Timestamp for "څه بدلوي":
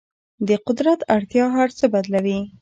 1.77-2.39